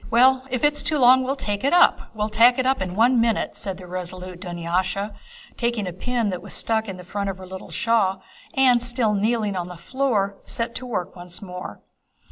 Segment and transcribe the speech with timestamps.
[0.09, 2.09] "Well, if it's too long we'll tack it up...
[2.15, 5.13] we'll tack it up in one minute," said the resolute Dunyásha
[5.57, 8.23] taking a needle that was stuck on the front of her little shawl
[8.55, 11.81] and, still kneeling on the floor, set to work once more.